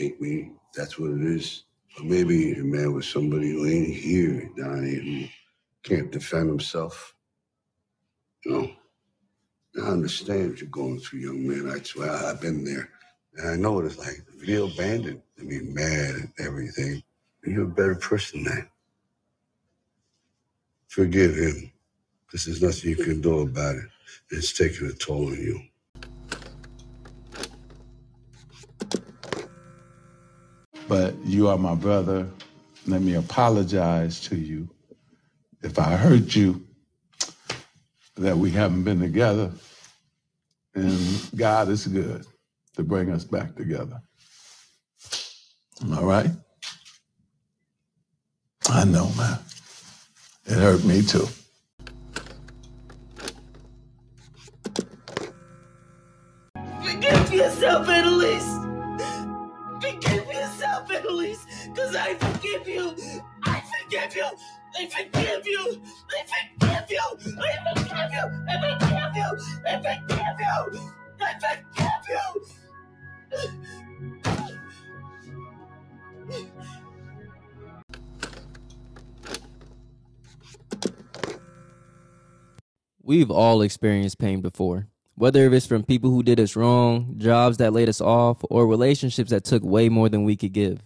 hate 0.00 0.20
me. 0.20 0.50
That's 0.74 0.98
what 0.98 1.10
it 1.10 1.20
is. 1.20 1.64
Or 1.98 2.04
maybe 2.04 2.36
you're 2.36 2.64
mad 2.64 2.88
with 2.88 3.04
somebody 3.04 3.50
who 3.50 3.66
ain't 3.66 3.94
here, 3.94 4.50
Donnie, 4.56 4.94
who 4.94 5.26
can't 5.82 6.10
defend 6.10 6.48
himself. 6.48 7.14
You 8.44 8.52
know, 8.52 8.70
I 9.84 9.88
understand 9.88 10.50
what 10.50 10.60
you're 10.60 10.70
going 10.70 11.00
through, 11.00 11.20
young 11.20 11.46
man. 11.46 11.70
I 11.70 11.82
swear 11.82 12.10
I've 12.10 12.40
been 12.40 12.64
there. 12.64 12.88
And 13.36 13.50
I 13.50 13.56
know 13.56 13.72
what 13.72 13.84
it's 13.84 13.98
like 13.98 14.24
to 14.26 14.46
feel 14.46 14.68
abandoned, 14.68 15.22
to 15.38 15.44
be 15.46 15.60
mad 15.60 16.14
and 16.14 16.32
everything. 16.38 17.02
You're 17.44 17.64
a 17.64 17.68
better 17.68 17.94
person 17.94 18.44
than. 18.44 18.68
Forgive 20.88 21.36
him, 21.36 21.72
because 22.26 22.46
there's 22.46 22.62
nothing 22.62 22.90
you 22.90 22.96
can 22.96 23.20
do 23.20 23.40
about 23.40 23.76
it. 23.76 23.84
It's 24.30 24.52
taking 24.52 24.88
a 24.88 24.92
toll 24.92 25.28
on 25.28 25.34
you. 25.34 25.60
But 30.90 31.14
you 31.24 31.46
are 31.46 31.56
my 31.56 31.76
brother. 31.76 32.28
Let 32.84 33.00
me 33.00 33.14
apologize 33.14 34.18
to 34.22 34.34
you 34.34 34.68
if 35.62 35.78
I 35.78 35.96
hurt 35.96 36.34
you, 36.34 36.66
that 38.16 38.36
we 38.36 38.50
haven't 38.50 38.82
been 38.82 38.98
together. 38.98 39.52
And 40.74 41.30
God 41.36 41.68
is 41.68 41.86
good 41.86 42.26
to 42.74 42.82
bring 42.82 43.12
us 43.12 43.22
back 43.22 43.54
together. 43.54 44.02
All 45.94 46.06
right? 46.06 46.30
I 48.68 48.84
know, 48.84 49.10
man. 49.16 49.38
It 50.46 50.54
hurt 50.54 50.82
me 50.82 51.02
too. 51.02 51.28
Forgive 56.82 57.32
yourself! 57.32 57.86
Forgive 57.86 58.59
Because 61.72 61.94
I 61.94 62.14
forgive 62.14 62.66
you! 62.66 62.96
I 63.44 63.62
forgive 63.62 64.16
you! 64.16 64.26
I 64.76 64.86
forgive 64.86 65.46
you! 65.46 65.82
I 66.10 66.24
forgive 66.26 66.90
you! 66.90 66.98
I 66.98 67.54
forgive 67.74 68.10
you! 68.10 68.38
I 68.44 68.66
forgive 68.66 69.14
you! 69.16 69.28
I 69.64 69.76
forgive 69.76 70.40
you! 70.40 70.80
I 71.20 71.32
forgive 71.38 72.08
you! 72.08 72.46
We've 83.02 83.30
all 83.30 83.62
experienced 83.62 84.18
pain 84.18 84.40
before, 84.40 84.88
whether 85.14 85.52
it's 85.52 85.66
from 85.66 85.84
people 85.84 86.10
who 86.10 86.22
did 86.24 86.40
us 86.40 86.56
wrong, 86.56 87.14
jobs 87.18 87.58
that 87.58 87.72
laid 87.72 87.88
us 87.88 88.00
off, 88.00 88.38
or 88.50 88.66
relationships 88.66 89.30
that 89.30 89.44
took 89.44 89.62
way 89.64 89.88
more 89.88 90.08
than 90.08 90.24
we 90.24 90.36
could 90.36 90.52
give. 90.52 90.80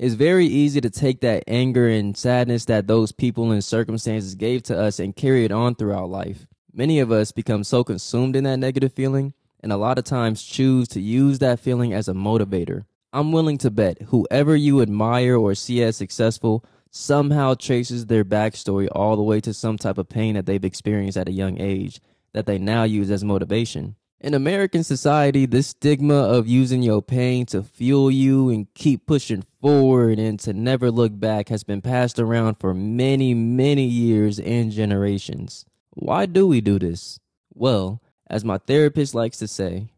It's 0.00 0.14
very 0.14 0.46
easy 0.46 0.80
to 0.80 0.88
take 0.88 1.20
that 1.20 1.44
anger 1.46 1.86
and 1.86 2.16
sadness 2.16 2.64
that 2.64 2.86
those 2.86 3.12
people 3.12 3.52
and 3.52 3.62
circumstances 3.62 4.34
gave 4.34 4.62
to 4.62 4.80
us 4.80 4.98
and 4.98 5.14
carry 5.14 5.44
it 5.44 5.52
on 5.52 5.74
throughout 5.74 6.08
life. 6.08 6.46
Many 6.72 7.00
of 7.00 7.12
us 7.12 7.32
become 7.32 7.64
so 7.64 7.84
consumed 7.84 8.34
in 8.34 8.44
that 8.44 8.56
negative 8.56 8.94
feeling 8.94 9.34
and 9.62 9.70
a 9.70 9.76
lot 9.76 9.98
of 9.98 10.04
times 10.04 10.42
choose 10.42 10.88
to 10.88 11.02
use 11.02 11.38
that 11.40 11.60
feeling 11.60 11.92
as 11.92 12.08
a 12.08 12.14
motivator. 12.14 12.86
I'm 13.12 13.30
willing 13.30 13.58
to 13.58 13.70
bet 13.70 14.00
whoever 14.04 14.56
you 14.56 14.80
admire 14.80 15.36
or 15.36 15.54
see 15.54 15.82
as 15.82 15.98
successful 15.98 16.64
somehow 16.90 17.52
traces 17.52 18.06
their 18.06 18.24
backstory 18.24 18.88
all 18.90 19.16
the 19.16 19.22
way 19.22 19.38
to 19.42 19.52
some 19.52 19.76
type 19.76 19.98
of 19.98 20.08
pain 20.08 20.34
that 20.34 20.46
they've 20.46 20.64
experienced 20.64 21.18
at 21.18 21.28
a 21.28 21.32
young 21.32 21.60
age 21.60 22.00
that 22.32 22.46
they 22.46 22.56
now 22.56 22.84
use 22.84 23.10
as 23.10 23.22
motivation. 23.22 23.96
In 24.22 24.34
American 24.34 24.84
society, 24.84 25.46
this 25.46 25.68
stigma 25.68 26.14
of 26.14 26.46
using 26.46 26.82
your 26.82 27.00
pain 27.00 27.46
to 27.46 27.62
fuel 27.62 28.10
you 28.10 28.50
and 28.50 28.66
keep 28.74 29.06
pushing 29.06 29.44
forward 29.62 30.18
and 30.18 30.38
to 30.40 30.52
never 30.52 30.90
look 30.90 31.18
back 31.18 31.48
has 31.48 31.64
been 31.64 31.80
passed 31.80 32.18
around 32.18 32.56
for 32.56 32.74
many, 32.74 33.32
many 33.32 33.84
years 33.84 34.38
and 34.38 34.70
generations. 34.70 35.64
Why 35.94 36.26
do 36.26 36.46
we 36.46 36.60
do 36.60 36.78
this? 36.78 37.18
Well, 37.54 38.02
as 38.28 38.44
my 38.44 38.58
therapist 38.58 39.14
likes 39.14 39.38
to 39.38 39.48
say, 39.48 39.88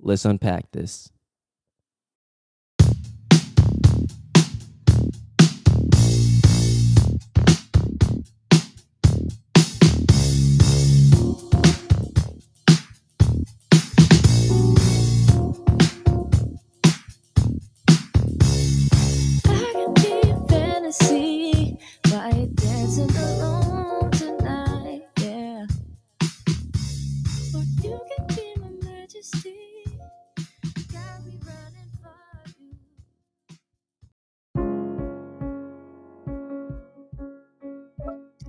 let's 0.00 0.24
unpack 0.24 0.72
this. 0.72 1.10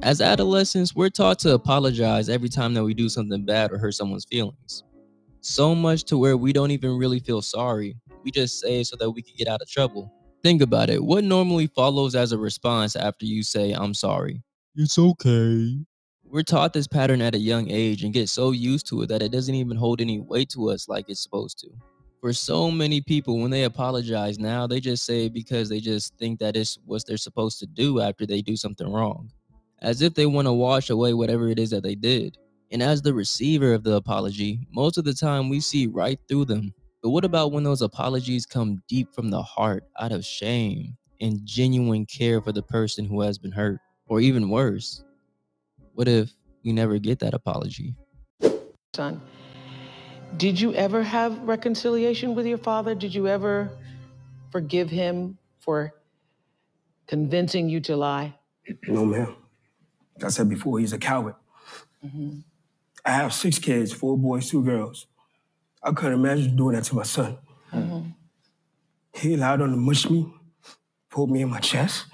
As 0.09 0.21
adolescents, 0.21 0.95
we're 0.95 1.11
taught 1.11 1.37
to 1.41 1.53
apologize 1.53 2.29
every 2.29 2.49
time 2.49 2.73
that 2.73 2.83
we 2.83 2.95
do 2.95 3.09
something 3.09 3.45
bad 3.45 3.71
or 3.71 3.77
hurt 3.77 3.93
someone's 3.93 4.25
feelings. 4.25 4.81
So 5.41 5.75
much 5.75 6.03
to 6.05 6.17
where 6.17 6.35
we 6.35 6.51
don't 6.51 6.71
even 6.71 6.97
really 6.97 7.19
feel 7.19 7.43
sorry. 7.43 7.95
We 8.23 8.31
just 8.31 8.59
say 8.59 8.83
so 8.83 8.95
that 8.95 9.11
we 9.11 9.21
can 9.21 9.35
get 9.37 9.47
out 9.47 9.61
of 9.61 9.69
trouble. 9.69 10.11
Think 10.41 10.63
about 10.63 10.89
it. 10.89 11.03
What 11.03 11.25
normally 11.25 11.67
follows 11.67 12.15
as 12.15 12.31
a 12.31 12.39
response 12.39 12.95
after 12.95 13.27
you 13.27 13.43
say, 13.43 13.71
I'm 13.73 13.93
sorry? 13.93 14.41
It's 14.73 14.97
okay. 14.97 15.77
We're 16.23 16.41
taught 16.41 16.73
this 16.73 16.87
pattern 16.87 17.21
at 17.21 17.35
a 17.35 17.39
young 17.39 17.69
age 17.69 18.03
and 18.03 18.11
get 18.11 18.29
so 18.29 18.49
used 18.49 18.87
to 18.87 19.03
it 19.03 19.09
that 19.09 19.21
it 19.21 19.31
doesn't 19.31 19.53
even 19.53 19.77
hold 19.77 20.01
any 20.01 20.19
weight 20.19 20.49
to 20.55 20.71
us 20.71 20.89
like 20.89 21.05
it's 21.07 21.21
supposed 21.21 21.59
to. 21.59 21.67
For 22.19 22.33
so 22.33 22.71
many 22.71 22.99
people, 22.99 23.37
when 23.37 23.51
they 23.51 23.65
apologize 23.65 24.39
now, 24.39 24.65
they 24.65 24.79
just 24.79 25.05
say 25.05 25.27
it 25.27 25.33
because 25.33 25.69
they 25.69 25.79
just 25.79 26.17
think 26.17 26.39
that 26.39 26.55
it's 26.55 26.79
what 26.83 27.03
they're 27.05 27.15
supposed 27.15 27.59
to 27.59 27.67
do 27.67 27.99
after 27.99 28.25
they 28.25 28.41
do 28.41 28.55
something 28.55 28.91
wrong 28.91 29.29
as 29.81 30.01
if 30.01 30.13
they 30.13 30.25
want 30.25 30.47
to 30.47 30.53
wash 30.53 30.89
away 30.89 31.13
whatever 31.13 31.49
it 31.49 31.59
is 31.59 31.69
that 31.71 31.83
they 31.83 31.95
did. 31.95 32.37
And 32.71 32.83
as 32.83 33.01
the 33.01 33.13
receiver 33.13 33.73
of 33.73 33.83
the 33.83 33.95
apology, 33.95 34.67
most 34.71 34.97
of 34.97 35.05
the 35.05 35.13
time 35.13 35.49
we 35.49 35.59
see 35.59 35.87
right 35.87 36.19
through 36.27 36.45
them. 36.45 36.73
But 37.01 37.11
what 37.11 37.25
about 37.25 37.51
when 37.51 37.63
those 37.63 37.81
apologies 37.81 38.45
come 38.45 38.83
deep 38.87 39.13
from 39.13 39.29
the 39.31 39.41
heart, 39.41 39.83
out 39.99 40.11
of 40.11 40.25
shame 40.25 40.97
and 41.21 41.41
genuine 41.45 42.05
care 42.05 42.41
for 42.41 42.51
the 42.51 42.63
person 42.63 43.05
who 43.05 43.21
has 43.21 43.37
been 43.37 43.51
hurt? 43.51 43.79
Or 44.07 44.19
even 44.19 44.49
worse, 44.49 45.03
what 45.93 46.07
if 46.07 46.33
we 46.63 46.73
never 46.73 46.99
get 46.99 47.19
that 47.19 47.33
apology? 47.33 47.95
son. 48.95 49.21
Did 50.37 50.59
you 50.59 50.73
ever 50.73 51.03
have 51.03 51.39
reconciliation 51.43 52.35
with 52.35 52.45
your 52.45 52.57
father? 52.57 52.95
Did 52.95 53.13
you 53.15 53.27
ever 53.27 53.69
forgive 54.51 54.89
him 54.89 55.37
for 55.59 55.93
convincing 57.07 57.69
you 57.69 57.79
to 57.81 57.95
lie? 57.95 58.35
No, 58.87 59.05
ma'am. 59.05 59.35
Like 60.19 60.25
I 60.25 60.29
said 60.31 60.49
before, 60.49 60.79
he's 60.79 60.91
a 60.91 60.97
coward. 60.97 61.35
Mm-hmm. 62.05 62.39
I 63.05 63.11
have 63.11 63.33
six 63.33 63.57
kids, 63.57 63.93
four 63.93 64.17
boys, 64.17 64.49
two 64.49 64.61
girls. 64.61 65.07
I 65.81 65.93
couldn't 65.93 66.19
imagine 66.19 66.57
doing 66.57 66.75
that 66.75 66.83
to 66.85 66.95
my 66.95 67.03
son. 67.03 67.37
Mm-hmm. 67.71 68.09
He 69.13 69.35
allowed 69.35 69.61
him 69.61 69.71
to 69.71 69.77
mush 69.77 70.09
me, 70.09 70.29
pulled 71.09 71.31
me 71.31 71.41
in 71.41 71.49
my 71.49 71.61
chest. 71.61 72.07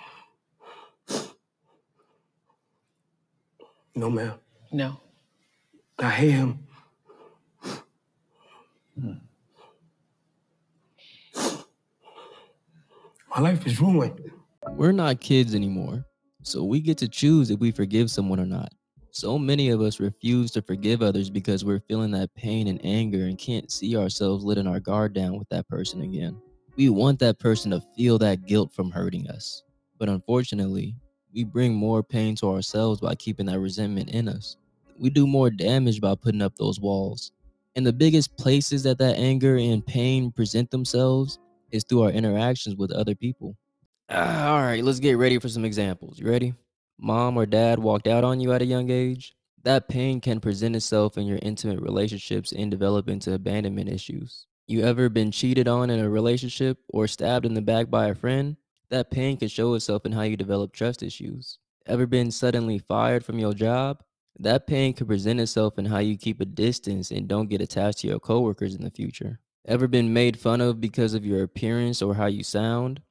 No, 3.95 4.11
ma'am. 4.11 4.35
No. 4.71 4.99
I 5.97 6.09
hate 6.11 6.31
him. 6.31 6.59
Hmm. 8.99 9.13
My 13.31 13.41
life 13.41 13.65
is 13.65 13.81
ruined. 13.81 14.31
We're 14.69 14.91
not 14.91 15.19
kids 15.19 15.55
anymore, 15.55 16.05
so 16.45 16.63
we 16.63 16.79
get 16.79 16.97
to 16.99 17.07
choose 17.07 17.49
if 17.49 17.59
we 17.59 17.71
forgive 17.71 18.11
someone 18.11 18.39
or 18.39 18.45
not. 18.45 18.71
So 19.09 19.39
many 19.39 19.69
of 19.69 19.81
us 19.81 19.99
refuse 19.99 20.51
to 20.51 20.61
forgive 20.61 21.01
others 21.01 21.31
because 21.31 21.65
we're 21.65 21.79
feeling 21.79 22.11
that 22.11 22.35
pain 22.35 22.67
and 22.67 22.79
anger 22.83 23.25
and 23.25 23.37
can't 23.37 23.71
see 23.71 23.97
ourselves 23.97 24.43
letting 24.43 24.67
our 24.67 24.79
guard 24.79 25.13
down 25.13 25.39
with 25.39 25.49
that 25.49 25.67
person 25.67 26.01
again. 26.01 26.39
We 26.75 26.89
want 26.89 27.17
that 27.19 27.39
person 27.39 27.71
to 27.71 27.81
feel 27.97 28.19
that 28.19 28.45
guilt 28.45 28.71
from 28.73 28.91
hurting 28.91 29.27
us. 29.27 29.63
But 29.97 30.07
unfortunately, 30.07 30.95
we 31.33 31.45
bring 31.45 31.73
more 31.73 32.03
pain 32.03 32.35
to 32.35 32.51
ourselves 32.51 33.01
by 33.01 33.15
keeping 33.15 33.47
that 33.47 33.59
resentment 33.59 34.11
in 34.11 34.29
us. 34.29 34.57
We 34.99 35.09
do 35.09 35.25
more 35.25 35.49
damage 35.49 35.99
by 35.99 36.13
putting 36.13 36.43
up 36.43 36.55
those 36.57 36.79
walls. 36.79 37.31
And 37.75 37.87
the 37.87 37.93
biggest 37.93 38.37
places 38.37 38.83
that 38.83 38.99
that 38.99 39.17
anger 39.17 39.57
and 39.57 39.83
pain 39.83 40.31
present 40.31 40.69
themselves 40.69 41.39
is 41.71 41.83
through 41.83 42.03
our 42.03 42.11
interactions 42.11 42.75
with 42.75 42.91
other 42.91 43.15
people. 43.15 43.57
Ah, 44.07 44.53
all 44.53 44.61
right, 44.61 44.83
let's 44.83 44.99
get 44.99 45.17
ready 45.17 45.39
for 45.39 45.49
some 45.49 45.65
examples. 45.65 46.19
You 46.19 46.29
ready? 46.29 46.53
Mom 46.99 47.37
or 47.37 47.45
dad 47.45 47.79
walked 47.79 48.07
out 48.07 48.23
on 48.23 48.39
you 48.39 48.53
at 48.53 48.61
a 48.61 48.65
young 48.65 48.91
age. 48.91 49.33
That 49.63 49.89
pain 49.89 50.21
can 50.21 50.39
present 50.39 50.75
itself 50.75 51.17
in 51.17 51.25
your 51.25 51.39
intimate 51.41 51.81
relationships 51.81 52.51
and 52.51 52.69
develop 52.69 53.09
into 53.09 53.33
abandonment 53.33 53.89
issues. 53.89 54.45
You 54.67 54.81
ever 54.83 55.09
been 55.09 55.31
cheated 55.31 55.67
on 55.67 55.89
in 55.89 55.99
a 55.99 56.09
relationship 56.09 56.77
or 56.89 57.07
stabbed 57.07 57.47
in 57.47 57.55
the 57.55 57.61
back 57.61 57.89
by 57.89 58.07
a 58.07 58.15
friend? 58.15 58.57
That 58.89 59.09
pain 59.09 59.37
can 59.37 59.47
show 59.47 59.73
itself 59.73 60.05
in 60.05 60.11
how 60.11 60.21
you 60.21 60.37
develop 60.37 60.71
trust 60.71 61.01
issues. 61.01 61.57
Ever 61.87 62.05
been 62.05 62.29
suddenly 62.29 62.77
fired 62.77 63.25
from 63.25 63.39
your 63.39 63.53
job? 63.53 64.03
That 64.37 64.67
pain 64.67 64.93
could 64.93 65.07
present 65.07 65.39
itself 65.39 65.79
in 65.79 65.85
how 65.85 65.99
you 65.99 66.15
keep 66.15 66.41
a 66.41 66.45
distance 66.45 67.09
and 67.09 67.27
don't 67.27 67.49
get 67.49 67.61
attached 67.61 67.99
to 67.99 68.07
your 68.07 68.19
coworkers 68.19 68.75
in 68.75 68.83
the 68.83 68.91
future. 68.91 69.39
Ever 69.67 69.87
been 69.87 70.13
made 70.13 70.37
fun 70.37 70.61
of 70.61 70.79
because 70.79 71.15
of 71.15 71.25
your 71.25 71.41
appearance 71.41 72.03
or 72.03 72.13
how 72.13 72.27
you 72.27 72.43
sound? 72.43 73.01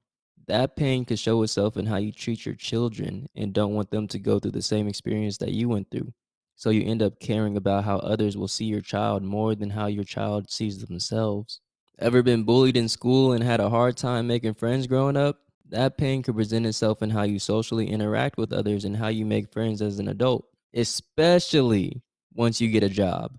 That 0.46 0.76
pain 0.76 1.04
could 1.04 1.18
show 1.18 1.42
itself 1.42 1.76
in 1.76 1.86
how 1.86 1.96
you 1.96 2.12
treat 2.12 2.44
your 2.44 2.54
children 2.54 3.28
and 3.34 3.52
don't 3.52 3.74
want 3.74 3.90
them 3.90 4.06
to 4.08 4.18
go 4.18 4.38
through 4.38 4.50
the 4.50 4.62
same 4.62 4.88
experience 4.88 5.38
that 5.38 5.52
you 5.52 5.68
went 5.68 5.90
through. 5.90 6.12
So 6.56 6.70
you 6.70 6.82
end 6.84 7.02
up 7.02 7.18
caring 7.18 7.56
about 7.56 7.84
how 7.84 7.98
others 7.98 8.36
will 8.36 8.48
see 8.48 8.66
your 8.66 8.80
child 8.80 9.22
more 9.22 9.54
than 9.54 9.70
how 9.70 9.86
your 9.86 10.04
child 10.04 10.50
sees 10.50 10.84
themselves. 10.84 11.60
Ever 11.98 12.22
been 12.22 12.44
bullied 12.44 12.76
in 12.76 12.88
school 12.88 13.32
and 13.32 13.42
had 13.42 13.60
a 13.60 13.70
hard 13.70 13.96
time 13.96 14.26
making 14.26 14.54
friends 14.54 14.86
growing 14.86 15.16
up? 15.16 15.38
That 15.70 15.96
pain 15.96 16.22
could 16.22 16.36
present 16.36 16.66
itself 16.66 17.02
in 17.02 17.10
how 17.10 17.22
you 17.22 17.38
socially 17.38 17.88
interact 17.88 18.36
with 18.36 18.52
others 18.52 18.84
and 18.84 18.96
how 18.96 19.08
you 19.08 19.24
make 19.24 19.52
friends 19.52 19.80
as 19.80 19.98
an 19.98 20.08
adult, 20.08 20.46
especially 20.74 22.02
once 22.34 22.60
you 22.60 22.68
get 22.68 22.82
a 22.82 22.88
job. 22.88 23.38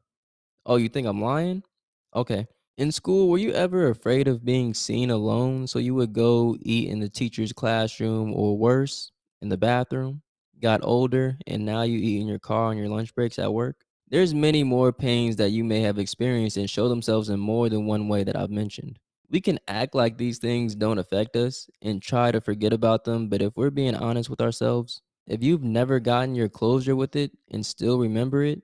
Oh, 0.65 0.77
you 0.77 0.89
think 0.89 1.07
I'm 1.07 1.21
lying? 1.21 1.63
Okay. 2.15 2.47
In 2.77 2.91
school, 2.91 3.29
were 3.29 3.37
you 3.37 3.53
ever 3.53 3.87
afraid 3.87 4.27
of 4.27 4.43
being 4.43 4.73
seen 4.73 5.09
alone 5.09 5.65
so 5.65 5.79
you 5.79 5.95
would 5.95 6.11
go 6.11 6.57
eat 6.59 6.89
in 6.89 6.99
the 6.99 7.07
teacher's 7.07 7.53
classroom 7.53 8.33
or 8.33 8.57
worse, 8.57 9.11
in 9.41 9.47
the 9.47 9.57
bathroom? 9.57 10.21
Got 10.61 10.83
older 10.83 11.37
and 11.47 11.65
now 11.65 11.83
you 11.83 11.97
eat 11.97 12.19
in 12.19 12.27
your 12.27 12.39
car 12.39 12.65
on 12.65 12.77
your 12.77 12.89
lunch 12.89 13.15
breaks 13.15 13.39
at 13.39 13.53
work? 13.53 13.85
There's 14.09 14.33
many 14.33 14.63
more 14.63 14.91
pains 14.91 15.37
that 15.37 15.51
you 15.51 15.63
may 15.63 15.79
have 15.81 15.97
experienced 15.97 16.57
and 16.57 16.69
show 16.69 16.89
themselves 16.89 17.29
in 17.29 17.39
more 17.39 17.69
than 17.69 17.85
one 17.85 18.09
way 18.09 18.25
that 18.25 18.35
I've 18.35 18.51
mentioned. 18.51 18.99
We 19.29 19.39
can 19.39 19.59
act 19.69 19.95
like 19.95 20.17
these 20.17 20.37
things 20.37 20.75
don't 20.75 20.99
affect 20.99 21.37
us 21.37 21.69
and 21.81 22.01
try 22.01 22.31
to 22.31 22.41
forget 22.41 22.73
about 22.73 23.05
them, 23.05 23.29
but 23.29 23.41
if 23.41 23.55
we're 23.55 23.69
being 23.69 23.95
honest 23.95 24.29
with 24.29 24.41
ourselves, 24.41 25.01
if 25.27 25.41
you've 25.41 25.63
never 25.63 26.01
gotten 26.01 26.35
your 26.35 26.49
closure 26.49 26.95
with 26.95 27.15
it 27.15 27.31
and 27.51 27.65
still 27.65 27.97
remember 27.99 28.43
it, 28.43 28.61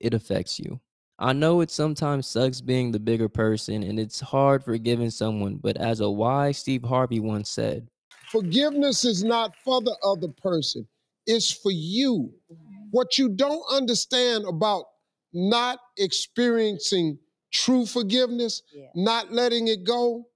it 0.00 0.12
affects 0.12 0.60
you. 0.60 0.80
I 1.18 1.32
know 1.32 1.60
it 1.60 1.70
sometimes 1.70 2.26
sucks 2.26 2.60
being 2.60 2.90
the 2.90 2.98
bigger 2.98 3.28
person 3.28 3.82
and 3.82 4.00
it's 4.00 4.20
hard 4.20 4.64
forgiving 4.64 5.10
someone, 5.10 5.56
but 5.56 5.76
as 5.76 6.00
a 6.00 6.10
wise 6.10 6.58
Steve 6.58 6.82
Harvey 6.82 7.20
once 7.20 7.48
said, 7.48 7.88
Forgiveness 8.30 9.04
is 9.04 9.22
not 9.22 9.54
for 9.64 9.80
the 9.80 9.96
other 10.04 10.28
person, 10.28 10.86
it's 11.26 11.52
for 11.52 11.70
you. 11.70 12.32
What 12.90 13.16
you 13.18 13.28
don't 13.28 13.62
understand 13.70 14.44
about 14.46 14.86
not 15.32 15.78
experiencing 15.98 17.18
true 17.52 17.86
forgiveness, 17.86 18.62
not 18.94 19.32
letting 19.32 19.68
it 19.68 19.84
go, 19.84 20.26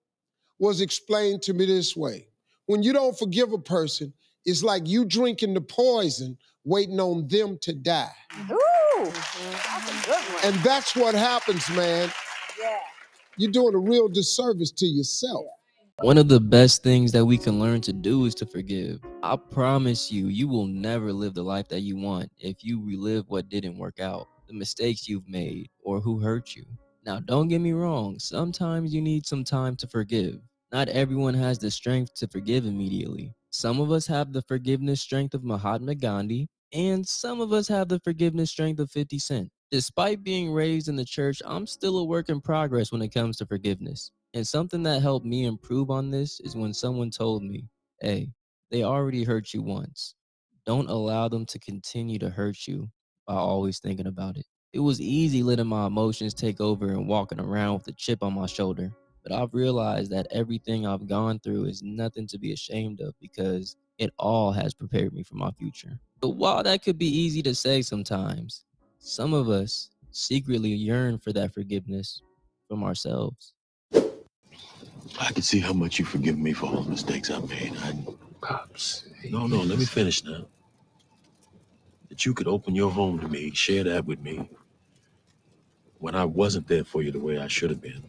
was 0.59 0.81
explained 0.81 1.43
to 1.43 1.53
me 1.53 1.67
this 1.67 1.97
way. 1.97 2.29
When 2.67 2.83
you 2.83 2.93
don't 2.93 3.19
forgive 3.19 3.53
a 3.53 3.59
person, 3.59 4.13
it's 4.45 4.63
like 4.63 4.87
you 4.87 5.05
drinking 5.05 5.55
the 5.55 5.61
poison, 5.61 6.39
waiting 6.65 7.01
on 7.01 7.27
them 7.29 7.59
to 7.63 7.73
die. 7.73 8.13
Ooh, 8.51 8.68
Mm-hmm. 9.07 9.51
that's 9.53 10.07
a 10.07 10.11
good 10.11 10.35
one. 10.35 10.45
And 10.45 10.55
that's 10.65 10.97
what 10.97 11.15
happens, 11.15 11.69
man. 11.71 12.11
yeah. 12.61 12.79
You're 13.37 13.53
doing 13.53 13.75
a 13.75 13.79
real 13.79 14.09
disservice 14.09 14.73
to 14.73 14.87
yourself. 14.87 15.47
One 16.01 16.17
of 16.17 16.29
the 16.29 16.39
best 16.39 16.85
things 16.85 17.11
that 17.13 17.25
we 17.25 17.37
can 17.37 17.59
learn 17.59 17.81
to 17.83 17.93
do 17.93 18.25
is 18.25 18.35
to 18.37 18.47
forgive. 18.47 19.01
I 19.23 19.37
promise 19.37 20.13
you, 20.13 20.29
you 20.29 20.47
will 20.47 20.67
never 20.67 21.13
live 21.13 21.35
the 21.35 21.43
life 21.43 21.69
that 21.69 21.81
you 21.81 21.97
want 21.97 22.31
if 22.39 22.63
you 22.63 22.85
relive 22.85 23.25
what 23.29 23.49
didn't 23.49 23.79
work 23.79 23.99
out, 23.99 24.29
the 24.47 24.55
mistakes 24.55 25.09
you've 25.09 25.29
made, 25.29 25.71
or 25.83 26.01
who 26.01 26.21
hurt 26.21 26.55
you. 26.55 26.65
Now, 27.05 27.19
don't 27.19 27.49
get 27.49 27.61
me 27.61 27.73
wrong, 27.73 28.19
sometimes 28.19 28.95
you 28.95 29.01
need 29.01 29.27
some 29.27 29.43
time 29.43 29.75
to 29.77 29.89
forgive. 29.89 30.41
Not 30.71 30.89
everyone 30.89 31.35
has 31.35 31.59
the 31.59 31.71
strength 31.71 32.15
to 32.17 32.29
forgive 32.29 32.65
immediately. 32.65 33.35
Some 33.51 33.81
of 33.81 33.91
us 33.91 34.07
have 34.07 34.33
the 34.33 34.43
forgiveness 34.43 35.01
strength 35.01 35.35
of 35.35 35.43
Mahatma 35.43 35.95
Gandhi, 35.95 36.49
and 36.73 37.07
some 37.07 37.41
of 37.41 37.53
us 37.53 37.67
have 37.69 37.89
the 37.89 38.01
forgiveness 38.01 38.51
strength 38.51 38.79
of 38.79 38.91
50 38.91 39.19
Cent. 39.19 39.51
Despite 39.71 40.23
being 40.23 40.53
raised 40.53 40.89
in 40.89 40.97
the 40.97 41.05
church, 41.05 41.41
I'm 41.45 41.67
still 41.67 41.99
a 41.99 42.05
work 42.05 42.29
in 42.29 42.41
progress 42.41 42.93
when 42.93 43.03
it 43.03 43.13
comes 43.13 43.39
to 43.39 43.47
forgiveness. 43.47 44.11
And 44.35 44.47
something 44.47 44.83
that 44.83 45.03
helped 45.03 45.25
me 45.25 45.45
improve 45.47 45.91
on 45.91 46.11
this 46.11 46.41
is 46.41 46.57
when 46.57 46.75
someone 46.75 47.11
told 47.11 47.43
me, 47.43 47.69
hey, 48.01 48.33
they 48.71 48.83
already 48.83 49.25
hurt 49.25 49.55
you 49.55 49.63
once. 49.63 50.15
Don't 50.67 50.91
allow 50.91 51.29
them 51.29 51.47
to 51.47 51.59
continue 51.59 52.19
to 52.19 52.29
hurt 52.29 52.67
you 52.67 52.91
by 53.27 53.35
always 53.35 53.79
thinking 53.79 54.07
about 54.07 54.37
it. 54.37 54.45
It 54.75 54.81
was 54.81 55.01
easy 55.01 55.43
letting 55.43 55.67
my 55.67 55.87
emotions 55.87 56.35
take 56.35 56.61
over 56.61 56.89
and 56.89 57.09
walking 57.09 57.41
around 57.41 57.75
with 57.75 57.89
a 57.89 57.93
chip 57.93 58.23
on 58.23 58.35
my 58.35 58.47
shoulder. 58.47 58.93
But 59.29 59.43
I've 59.43 59.53
realized 59.53 60.11
that 60.13 60.27
everything 60.31 60.87
I've 60.87 61.07
gone 61.07 61.39
through 61.39 61.67
is 61.67 61.83
nothing 61.83 62.27
to 62.29 62.39
be 62.39 62.53
ashamed 62.53 63.03
of 63.03 63.15
because 63.21 63.77
it 63.99 64.11
all 64.19 64.53
has 64.53 64.73
prepared 64.73 65.13
me 65.13 65.23
for 65.23 65.35
my 65.35 65.51
future. 65.51 65.99
But 66.21 66.31
while 66.31 66.63
that 66.63 66.83
could 66.83 66.97
be 66.97 67.07
easy 67.07 67.43
to 67.43 67.55
say 67.55 67.83
sometimes, 67.83 68.65
some 69.01 69.35
of 69.35 69.51
us 69.51 69.91
secretly 70.13 70.71
yearn 70.71 71.19
for 71.19 71.35
that 71.35 71.53
forgiveness 71.53 72.23
from 72.69 72.83
ourselves. 72.83 73.53
I 73.93 75.33
can 75.35 75.43
see 75.43 75.61
how 75.61 75.75
much 75.75 75.99
you 75.99 76.07
forgive 76.07 76.39
me 76.39 76.55
for 76.55 76.67
all 76.67 76.83
the 76.83 76.91
mistakes 76.91 77.31
I 77.31 77.39
made. 77.41 77.75
I, 77.83 77.99
Pops. 78.41 79.09
no, 79.31 79.47
no, 79.47 79.59
let 79.59 79.79
me 79.79 79.85
finish 79.85 80.25
now. 80.25 80.47
That 82.09 82.25
you 82.25 82.33
could 82.33 82.49
open 82.49 82.75
your 82.75 82.91
home 82.91 83.21
to 83.21 83.29
me, 83.29 83.51
share 83.51 83.85
that 83.85 84.07
with 84.07 84.21
me, 84.21 84.49
when 85.99 86.15
I 86.15 86.25
wasn't 86.25 86.67
there 86.67 86.85
for 86.85 87.03
you 87.03 87.11
the 87.11 87.21
way 87.21 87.39
I 87.39 87.49
should 87.49 87.69
have 87.69 87.83
been. 87.83 88.03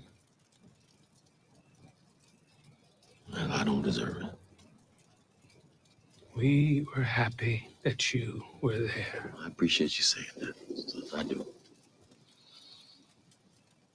And 3.40 3.54
I 3.54 3.64
don't 3.64 3.82
deserve 3.82 4.18
it. 4.18 4.30
We 6.36 6.86
were 6.96 7.04
happy 7.04 7.68
that 7.84 8.14
you 8.14 8.44
were 8.62 8.78
there. 8.80 9.34
I 9.40 9.48
appreciate 9.48 9.98
you 9.98 10.04
saying 10.04 10.28
that. 10.40 10.56
I 11.16 11.24
do. 11.24 11.46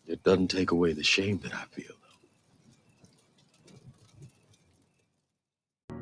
It 0.07 0.23
doesn't 0.23 0.49
take 0.49 0.71
away 0.73 0.93
the 0.93 1.05
shame 1.05 1.39
that 1.43 1.55
I 1.55 1.65
feel. 1.71 1.95
Though. 5.89 5.97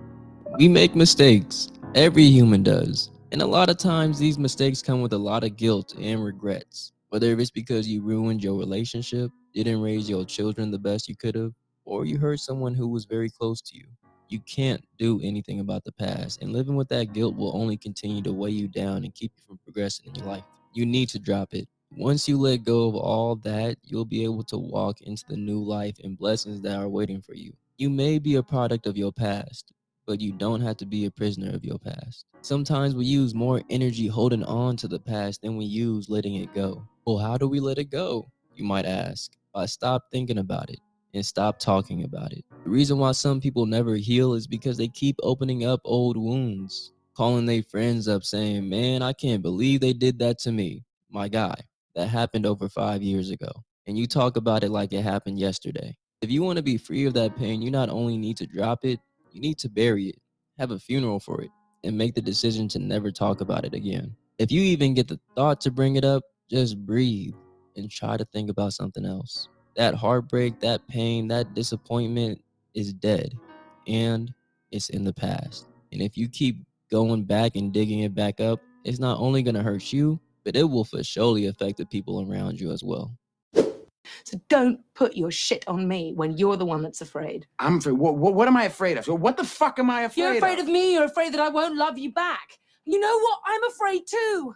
We 0.58 0.68
make 0.68 0.94
mistakes. 0.94 1.70
Every 1.94 2.24
human 2.24 2.62
does. 2.62 3.10
And 3.32 3.42
a 3.42 3.46
lot 3.46 3.70
of 3.70 3.76
times, 3.76 4.18
these 4.18 4.38
mistakes 4.38 4.82
come 4.82 5.00
with 5.02 5.12
a 5.12 5.18
lot 5.18 5.44
of 5.44 5.56
guilt 5.56 5.94
and 5.98 6.24
regrets. 6.24 6.92
Whether 7.08 7.38
it's 7.38 7.50
because 7.50 7.88
you 7.88 8.02
ruined 8.02 8.42
your 8.42 8.58
relationship, 8.58 9.30
didn't 9.54 9.80
raise 9.82 10.08
your 10.08 10.24
children 10.24 10.70
the 10.70 10.78
best 10.78 11.08
you 11.08 11.16
could 11.16 11.34
have, 11.34 11.52
or 11.84 12.04
you 12.04 12.18
hurt 12.18 12.40
someone 12.40 12.74
who 12.74 12.88
was 12.88 13.04
very 13.04 13.30
close 13.30 13.60
to 13.62 13.76
you. 13.76 13.86
You 14.28 14.40
can't 14.40 14.82
do 14.98 15.20
anything 15.22 15.60
about 15.60 15.84
the 15.84 15.92
past, 15.92 16.40
and 16.40 16.52
living 16.52 16.76
with 16.76 16.88
that 16.88 17.12
guilt 17.12 17.36
will 17.36 17.54
only 17.54 17.76
continue 17.76 18.22
to 18.22 18.32
weigh 18.32 18.50
you 18.50 18.66
down 18.68 19.04
and 19.04 19.14
keep 19.14 19.32
you 19.36 19.42
from 19.46 19.58
progressing 19.58 20.06
in 20.06 20.14
your 20.14 20.26
life. 20.26 20.44
You 20.72 20.86
need 20.86 21.10
to 21.10 21.18
drop 21.18 21.52
it. 21.52 21.68
Once 21.94 22.26
you 22.26 22.38
let 22.38 22.64
go 22.64 22.88
of 22.88 22.94
all 22.94 23.36
that, 23.36 23.76
you'll 23.82 24.06
be 24.06 24.24
able 24.24 24.42
to 24.44 24.56
walk 24.56 25.02
into 25.02 25.24
the 25.28 25.36
new 25.36 25.62
life 25.62 25.96
and 26.02 26.16
blessings 26.16 26.62
that 26.62 26.76
are 26.76 26.88
waiting 26.88 27.20
for 27.20 27.34
you. 27.34 27.52
You 27.76 27.90
may 27.90 28.18
be 28.18 28.36
a 28.36 28.42
product 28.42 28.86
of 28.86 28.96
your 28.96 29.12
past, 29.12 29.72
but 30.06 30.20
you 30.20 30.32
don't 30.32 30.62
have 30.62 30.78
to 30.78 30.86
be 30.86 31.04
a 31.04 31.10
prisoner 31.10 31.54
of 31.54 31.64
your 31.64 31.78
past. 31.78 32.24
Sometimes 32.40 32.94
we 32.94 33.04
use 33.04 33.34
more 33.34 33.62
energy 33.68 34.06
holding 34.06 34.44
on 34.44 34.76
to 34.78 34.88
the 34.88 35.00
past 35.00 35.42
than 35.42 35.58
we 35.58 35.66
use 35.66 36.08
letting 36.08 36.36
it 36.36 36.54
go. 36.54 36.82
Well, 37.04 37.18
how 37.18 37.36
do 37.36 37.46
we 37.48 37.60
let 37.60 37.78
it 37.78 37.90
go? 37.90 38.30
You 38.54 38.64
might 38.64 38.86
ask. 38.86 39.32
By 39.52 39.66
stop 39.66 40.04
thinking 40.10 40.38
about 40.38 40.70
it 40.70 40.80
and 41.14 41.24
stop 41.24 41.58
talking 41.58 42.04
about 42.04 42.32
it. 42.32 42.44
The 42.64 42.70
reason 42.70 42.98
why 42.98 43.12
some 43.12 43.40
people 43.40 43.66
never 43.66 43.96
heal 43.96 44.34
is 44.34 44.46
because 44.46 44.76
they 44.76 44.88
keep 44.88 45.16
opening 45.22 45.64
up 45.64 45.80
old 45.84 46.16
wounds, 46.16 46.92
calling 47.16 47.46
their 47.46 47.62
friends 47.62 48.08
up 48.08 48.24
saying, 48.24 48.68
Man, 48.68 49.02
I 49.02 49.12
can't 49.12 49.42
believe 49.42 49.80
they 49.80 49.92
did 49.92 50.18
that 50.20 50.38
to 50.40 50.52
me. 50.52 50.84
My 51.10 51.28
guy, 51.28 51.54
that 51.94 52.08
happened 52.08 52.46
over 52.46 52.68
five 52.68 53.02
years 53.02 53.30
ago. 53.30 53.50
And 53.86 53.98
you 53.98 54.06
talk 54.06 54.36
about 54.36 54.64
it 54.64 54.70
like 54.70 54.92
it 54.92 55.02
happened 55.02 55.38
yesterday. 55.38 55.96
If 56.20 56.30
you 56.30 56.42
want 56.42 56.56
to 56.56 56.62
be 56.62 56.78
free 56.78 57.04
of 57.04 57.14
that 57.14 57.36
pain, 57.36 57.60
you 57.60 57.70
not 57.70 57.88
only 57.88 58.16
need 58.16 58.36
to 58.38 58.46
drop 58.46 58.84
it, 58.84 59.00
you 59.32 59.40
need 59.40 59.58
to 59.58 59.68
bury 59.68 60.08
it, 60.08 60.18
have 60.58 60.70
a 60.70 60.78
funeral 60.78 61.18
for 61.18 61.42
it, 61.42 61.50
and 61.82 61.98
make 61.98 62.14
the 62.14 62.22
decision 62.22 62.68
to 62.68 62.78
never 62.78 63.10
talk 63.10 63.40
about 63.40 63.64
it 63.64 63.74
again. 63.74 64.14
If 64.38 64.52
you 64.52 64.62
even 64.62 64.94
get 64.94 65.08
the 65.08 65.18
thought 65.36 65.60
to 65.62 65.70
bring 65.70 65.96
it 65.96 66.04
up, 66.04 66.22
just 66.48 66.78
breathe 66.86 67.34
and 67.76 67.90
try 67.90 68.16
to 68.16 68.24
think 68.26 68.50
about 68.50 68.72
something 68.72 69.04
else. 69.04 69.48
That 69.76 69.94
heartbreak, 69.94 70.60
that 70.60 70.86
pain, 70.88 71.28
that 71.28 71.54
disappointment 71.54 72.42
is 72.74 72.92
dead 72.92 73.38
and 73.86 74.32
it's 74.70 74.90
in 74.90 75.04
the 75.04 75.12
past. 75.12 75.66
And 75.92 76.02
if 76.02 76.16
you 76.16 76.28
keep 76.28 76.58
going 76.90 77.24
back 77.24 77.56
and 77.56 77.72
digging 77.72 78.00
it 78.00 78.14
back 78.14 78.40
up, 78.40 78.60
it's 78.84 78.98
not 78.98 79.18
only 79.18 79.42
going 79.42 79.54
to 79.54 79.62
hurt 79.62 79.92
you, 79.92 80.20
but 80.44 80.56
it 80.56 80.64
will 80.64 80.84
for 80.84 81.02
surely 81.02 81.46
affect 81.46 81.78
the 81.78 81.86
people 81.86 82.28
around 82.28 82.60
you 82.60 82.72
as 82.72 82.82
well. 82.82 83.16
So 84.24 84.40
don't 84.48 84.80
put 84.94 85.16
your 85.16 85.30
shit 85.30 85.66
on 85.68 85.86
me 85.86 86.12
when 86.14 86.36
you're 86.36 86.56
the 86.56 86.64
one 86.64 86.82
that's 86.82 87.00
afraid. 87.00 87.46
I'm 87.58 87.78
afraid. 87.78 87.92
What, 87.92 88.16
what, 88.16 88.34
what 88.34 88.48
am 88.48 88.56
I 88.56 88.64
afraid 88.64 88.98
of? 88.98 89.06
What 89.06 89.36
the 89.36 89.44
fuck 89.44 89.78
am 89.78 89.90
I 89.90 90.02
afraid 90.02 90.24
of? 90.24 90.34
You're 90.34 90.36
afraid 90.36 90.58
of? 90.58 90.66
of 90.66 90.72
me. 90.72 90.94
You're 90.94 91.04
afraid 91.04 91.32
that 91.32 91.40
I 91.40 91.48
won't 91.48 91.76
love 91.76 91.98
you 91.98 92.12
back. 92.12 92.58
You 92.84 92.98
know 92.98 93.18
what? 93.18 93.38
I'm 93.46 93.64
afraid 93.70 94.02
too. 94.06 94.54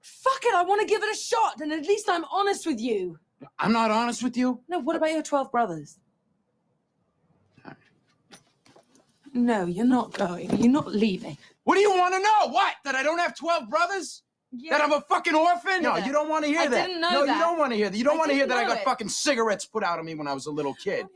Fuck 0.00 0.44
it. 0.44 0.54
I 0.54 0.62
want 0.62 0.82
to 0.82 0.86
give 0.86 1.02
it 1.02 1.12
a 1.12 1.18
shot, 1.18 1.60
and 1.60 1.72
at 1.72 1.86
least 1.86 2.08
I'm 2.08 2.24
honest 2.30 2.66
with 2.66 2.80
you. 2.80 3.18
I'm 3.58 3.72
not 3.72 3.90
honest 3.90 4.22
with 4.22 4.36
you? 4.36 4.60
No, 4.68 4.78
what 4.78 4.96
about 4.96 5.10
your 5.10 5.22
12 5.22 5.50
brothers? 5.50 5.98
No, 9.32 9.66
you're 9.66 9.84
not 9.84 10.14
going. 10.14 10.56
You're 10.58 10.72
not 10.72 10.88
leaving. 10.88 11.36
What 11.64 11.74
do 11.74 11.80
you 11.80 11.90
want 11.90 12.14
to 12.14 12.20
know? 12.20 12.52
What? 12.52 12.74
That 12.84 12.94
I 12.94 13.02
don't 13.02 13.18
have 13.18 13.36
12 13.36 13.68
brothers? 13.68 14.22
That 14.70 14.80
I'm 14.82 14.92
a 14.92 15.00
fucking 15.02 15.34
orphan? 15.34 15.82
No, 15.82 15.96
you 15.96 16.12
don't 16.12 16.28
want 16.28 16.44
to 16.44 16.48
hear 16.50 16.60
I 16.60 16.66
that. 16.68 16.86
didn't 16.86 17.00
know 17.00 17.10
no, 17.10 17.32
you 17.32 17.38
don't 17.38 17.58
want 17.58 17.72
to 17.72 17.76
hear 17.76 17.90
that. 17.90 17.96
You 17.96 18.04
don't 18.04 18.14
I 18.14 18.18
want 18.18 18.30
to 18.30 18.34
hear 18.36 18.46
that 18.46 18.56
I 18.56 18.64
got 18.64 18.78
it. 18.78 18.84
fucking 18.84 19.08
cigarettes 19.08 19.64
put 19.66 19.82
out 19.84 19.98
of 19.98 20.04
me 20.04 20.14
when 20.14 20.26
I 20.26 20.32
was 20.34 20.46
a 20.46 20.50
little 20.50 20.74
kid. 20.82 21.06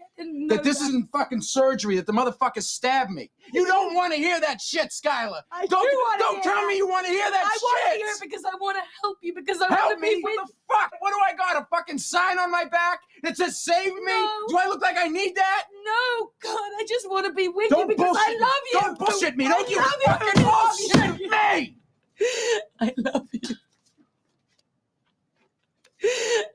That 0.49 0.63
this 0.63 0.79
that. 0.81 0.89
isn't 0.89 1.09
fucking 1.13 1.41
surgery, 1.41 1.97
that 1.97 2.07
the 2.07 2.13
motherfucker 2.13 2.63
stabbed 2.63 3.11
me. 3.11 3.31
You 3.53 3.67
don't 3.67 3.95
want 3.95 4.13
to 4.13 4.19
hear 4.19 4.39
that 4.41 4.61
shit, 4.61 4.91
Skylar. 4.91 5.41
I 5.51 5.67
don't 5.67 5.83
do 5.83 6.19
don't 6.19 6.35
hear 6.35 6.43
tell 6.55 6.63
it. 6.65 6.67
me 6.69 6.77
you 6.77 6.87
want 6.87 7.05
to 7.07 7.13
hear 7.13 7.29
that 7.31 7.45
I 7.45 7.53
shit. 7.55 7.63
want 7.63 7.83
to 7.93 7.97
hear 7.99 8.07
it 8.07 8.21
because 8.21 8.45
I 8.45 8.57
want 8.61 8.77
to 8.77 8.83
help 9.03 9.19
you 9.23 9.35
because 9.35 9.57
I 9.61 9.69
want 9.69 9.75
Help 9.81 9.95
to 9.95 10.01
be 10.01 10.15
me? 10.17 10.23
with 10.23 10.37
What 10.37 10.47
the 10.47 10.53
fuck? 10.69 10.93
What 11.01 11.11
do 11.11 11.17
I 11.27 11.35
got? 11.35 11.61
A 11.61 11.67
fucking 11.67 11.99
sign 11.99 12.39
on 12.39 12.51
my 12.53 12.65
back 12.67 13.01
that 13.25 13.37
says 13.37 13.61
save 13.65 13.93
me? 13.95 14.13
No. 14.13 14.31
Do 14.49 14.59
I 14.59 14.67
look 14.67 14.81
like 14.83 14.97
I 14.99 15.09
need 15.09 15.35
that? 15.35 15.65
No, 15.85 16.31
God, 16.43 16.59
I 16.79 16.85
just 16.89 17.11
want 17.11 17.27
to 17.27 17.33
be 17.33 17.49
with 17.49 17.71
Don't 17.71 17.89
you 17.89 17.97
because 17.97 18.17
I 18.17 18.37
bullshit 18.37 18.39
me. 18.39 18.41
love 18.41 18.53
you. 18.73 18.81
Don't 18.81 18.99
bullshit 18.99 19.37
me. 19.37 19.49
Don't 19.49 19.71
you 19.71 19.77
love 19.79 19.93
fucking 20.05 20.45
I 20.45 20.79
you. 20.79 21.09
bullshit 21.19 21.31
me. 21.31 21.77
I 22.81 22.93
love 22.99 23.29
you. 23.33 23.57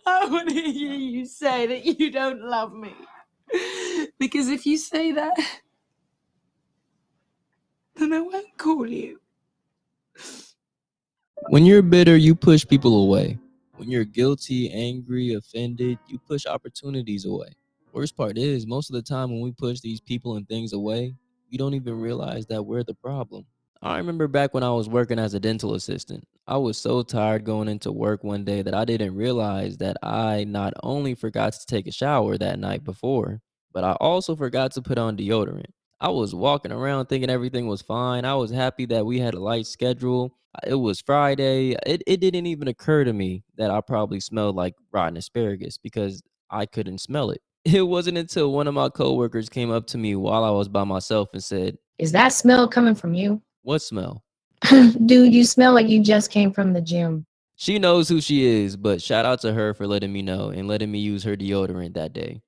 I 0.05 0.25
want 0.29 0.49
to 0.49 0.55
hear 0.55 0.93
you 0.93 1.25
say 1.25 1.67
that 1.67 1.85
you 1.99 2.11
don't 2.11 2.41
love 2.41 2.73
me. 2.73 2.93
Because 4.19 4.49
if 4.49 4.65
you 4.65 4.77
say 4.77 5.11
that, 5.11 5.33
then 7.95 8.13
I 8.13 8.21
won't 8.21 8.57
call 8.57 8.87
you. 8.87 9.19
When 11.49 11.65
you're 11.65 11.81
bitter, 11.81 12.15
you 12.17 12.35
push 12.35 12.65
people 12.65 13.03
away. 13.03 13.37
When 13.77 13.89
you're 13.89 14.05
guilty, 14.05 14.71
angry, 14.71 15.33
offended, 15.33 15.99
you 16.07 16.17
push 16.19 16.45
opportunities 16.45 17.25
away. 17.25 17.49
Worst 17.93 18.15
part 18.17 18.37
is, 18.37 18.65
most 18.65 18.89
of 18.89 18.95
the 18.95 19.01
time 19.01 19.31
when 19.31 19.41
we 19.41 19.51
push 19.51 19.79
these 19.79 20.01
people 20.01 20.37
and 20.37 20.47
things 20.47 20.73
away, 20.73 21.15
we 21.51 21.57
don't 21.57 21.73
even 21.73 21.99
realize 21.99 22.45
that 22.47 22.63
we're 22.63 22.83
the 22.83 22.95
problem. 22.95 23.45
I 23.81 23.97
remember 23.97 24.27
back 24.27 24.53
when 24.53 24.63
I 24.63 24.71
was 24.71 24.89
working 24.89 25.19
as 25.19 25.33
a 25.33 25.39
dental 25.39 25.73
assistant. 25.75 26.27
I 26.47 26.57
was 26.57 26.77
so 26.77 27.03
tired 27.03 27.43
going 27.43 27.67
into 27.67 27.91
work 27.91 28.23
one 28.23 28.43
day 28.43 28.61
that 28.61 28.73
I 28.73 28.85
didn't 28.85 29.15
realize 29.15 29.77
that 29.77 29.97
I 30.01 30.43
not 30.43 30.73
only 30.83 31.15
forgot 31.15 31.53
to 31.53 31.65
take 31.65 31.87
a 31.87 31.91
shower 31.91 32.37
that 32.37 32.59
night 32.59 32.83
before, 32.83 33.41
but 33.73 33.83
I 33.83 33.91
also 33.93 34.35
forgot 34.35 34.71
to 34.73 34.81
put 34.81 34.97
on 34.97 35.17
deodorant. 35.17 35.65
I 35.99 36.09
was 36.09 36.35
walking 36.35 36.71
around 36.71 37.05
thinking 37.07 37.29
everything 37.29 37.67
was 37.67 37.81
fine. 37.81 38.25
I 38.25 38.35
was 38.35 38.51
happy 38.51 38.85
that 38.87 39.05
we 39.05 39.19
had 39.19 39.33
a 39.33 39.39
light 39.39 39.65
schedule. 39.65 40.37
It 40.65 40.75
was 40.75 41.01
Friday. 41.01 41.75
It, 41.85 42.03
it 42.07 42.19
didn't 42.19 42.45
even 42.45 42.67
occur 42.67 43.03
to 43.03 43.13
me 43.13 43.43
that 43.57 43.71
I 43.71 43.81
probably 43.81 44.19
smelled 44.19 44.55
like 44.55 44.73
rotten 44.91 45.17
asparagus 45.17 45.77
because 45.77 46.21
I 46.49 46.65
couldn't 46.65 46.99
smell 46.99 47.31
it. 47.31 47.41
It 47.65 47.81
wasn't 47.81 48.19
until 48.19 48.51
one 48.51 48.67
of 48.67 48.75
my 48.75 48.89
coworkers 48.89 49.49
came 49.49 49.71
up 49.71 49.87
to 49.87 49.97
me 49.97 50.15
while 50.15 50.43
I 50.43 50.51
was 50.51 50.69
by 50.69 50.83
myself 50.83 51.29
and 51.33 51.43
said, 51.43 51.77
Is 51.97 52.11
that 52.11 52.29
smell 52.29 52.67
coming 52.67 52.93
from 52.93 53.15
you? 53.15 53.41
What 53.65 53.81
smell? 53.81 54.23
Dude, 54.69 55.33
you 55.33 55.43
smell 55.43 55.73
like 55.73 55.87
you 55.87 56.03
just 56.03 56.29
came 56.29 56.53
from 56.53 56.71
the 56.71 56.81
gym. 56.81 57.25
She 57.55 57.79
knows 57.79 58.07
who 58.07 58.21
she 58.21 58.45
is, 58.45 58.77
but 58.77 59.01
shout 59.01 59.25
out 59.25 59.41
to 59.41 59.53
her 59.53 59.73
for 59.73 59.87
letting 59.87 60.13
me 60.13 60.21
know 60.21 60.49
and 60.49 60.67
letting 60.67 60.91
me 60.91 60.99
use 60.99 61.23
her 61.23 61.35
deodorant 61.35 61.95
that 61.95 62.13
day. 62.13 62.43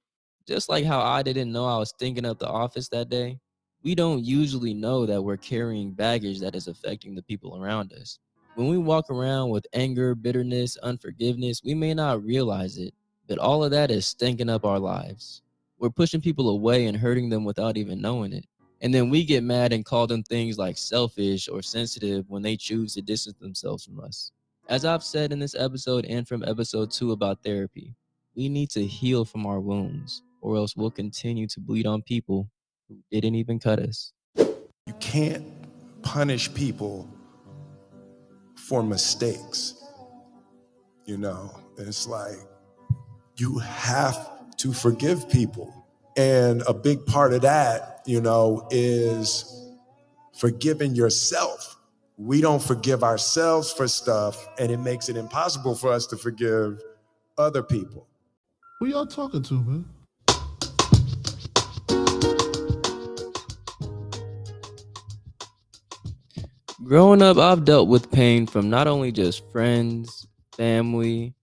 Just 0.47 0.69
like 0.69 0.85
how 0.85 1.01
I 1.01 1.23
didn't 1.23 1.51
know 1.51 1.65
I 1.65 1.79
was 1.79 1.89
stinking 1.89 2.25
up 2.25 2.37
the 2.37 2.47
office 2.47 2.87
that 2.89 3.09
day, 3.09 3.39
we 3.81 3.95
don't 3.95 4.23
usually 4.23 4.75
know 4.75 5.07
that 5.07 5.19
we're 5.19 5.37
carrying 5.37 5.91
baggage 5.91 6.39
that 6.41 6.55
is 6.55 6.67
affecting 6.67 7.15
the 7.15 7.23
people 7.23 7.59
around 7.59 7.93
us. 7.93 8.19
When 8.53 8.67
we 8.67 8.77
walk 8.77 9.09
around 9.09 9.49
with 9.49 9.65
anger, 9.73 10.13
bitterness, 10.13 10.77
unforgiveness, 10.83 11.63
we 11.63 11.73
may 11.73 11.95
not 11.95 12.23
realize 12.23 12.77
it, 12.77 12.93
but 13.27 13.39
all 13.39 13.63
of 13.63 13.71
that 13.71 13.89
is 13.89 14.05
stinking 14.05 14.51
up 14.51 14.65
our 14.65 14.77
lives. 14.77 15.41
We're 15.79 15.89
pushing 15.89 16.21
people 16.21 16.49
away 16.49 16.85
and 16.85 16.95
hurting 16.95 17.29
them 17.29 17.43
without 17.43 17.75
even 17.75 18.01
knowing 18.01 18.33
it. 18.33 18.45
And 18.81 18.93
then 18.93 19.09
we 19.09 19.23
get 19.23 19.43
mad 19.43 19.73
and 19.73 19.83
call 19.83 20.05
them 20.05 20.23
things 20.23 20.57
like 20.57 20.77
selfish 20.77 21.49
or 21.49 21.61
sensitive 21.61 22.25
when 22.29 22.43
they 22.43 22.55
choose 22.55 22.93
to 22.93 23.01
distance 23.01 23.37
themselves 23.39 23.85
from 23.85 23.99
us. 23.99 24.31
As 24.69 24.85
I've 24.85 25.03
said 25.03 25.31
in 25.31 25.39
this 25.39 25.55
episode 25.55 26.05
and 26.05 26.27
from 26.27 26.43
episode 26.43 26.91
two 26.91 27.11
about 27.11 27.41
therapy, 27.43 27.95
we 28.35 28.49
need 28.49 28.69
to 28.71 28.85
heal 28.85 29.25
from 29.25 29.45
our 29.45 29.59
wounds, 29.59 30.21
or 30.41 30.57
else 30.57 30.75
we'll 30.75 30.91
continue 30.91 31.47
to 31.47 31.59
bleed 31.59 31.87
on 31.87 32.01
people 32.03 32.49
who 32.87 32.97
didn't 33.09 33.35
even 33.35 33.59
cut 33.59 33.79
us. 33.79 34.13
You 34.35 34.93
can't 34.99 35.45
punish 36.03 36.53
people 36.53 37.09
for 38.55 38.83
mistakes. 38.83 39.83
You 41.05 41.17
know, 41.17 41.59
it's 41.77 42.07
like 42.07 42.37
you 43.37 43.57
have 43.59 44.55
to 44.57 44.73
forgive 44.73 45.29
people. 45.29 45.73
And 46.17 46.63
a 46.67 46.73
big 46.73 47.05
part 47.05 47.31
of 47.31 47.41
that, 47.41 48.01
you 48.07 48.19
know, 48.19 48.67
is 48.71 49.71
forgiving 50.35 50.95
yourself. 50.95 51.77
We 52.17 52.41
don't 52.41 52.61
forgive 52.61 53.03
ourselves 53.03 53.71
for 53.71 53.87
stuff, 53.87 54.43
and 54.57 54.71
it 54.71 54.77
makes 54.77 55.09
it 55.09 55.15
impossible 55.15 55.75
for 55.75 55.91
us 55.91 56.07
to 56.07 56.17
forgive 56.17 56.81
other 57.37 57.61
people. 57.61 58.07
Who 58.79 58.87
y'all 58.87 59.05
talking 59.05 59.43
to, 59.43 59.53
man? 59.53 59.85
Growing 66.83 67.21
up, 67.21 67.37
I've 67.37 67.63
dealt 67.63 67.89
with 67.89 68.11
pain 68.11 68.47
from 68.47 68.71
not 68.71 68.87
only 68.87 69.11
just 69.11 69.47
friends, 69.51 70.25
family, 70.53 71.35